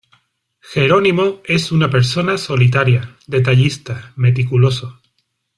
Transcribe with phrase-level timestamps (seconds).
[0.61, 4.99] Jerónimo es una persona solitaria, detallista, meticuloso.